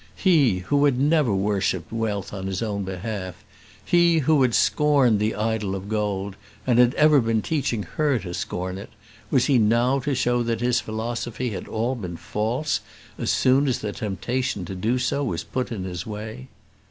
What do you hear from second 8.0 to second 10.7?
to scorn it; was he now to show that